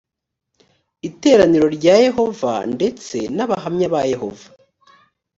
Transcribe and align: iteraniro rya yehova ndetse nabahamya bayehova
iteraniro 1.09 1.67
rya 1.77 1.95
yehova 2.05 2.53
ndetse 2.75 3.15
nabahamya 3.35 3.87
bayehova 3.93 4.47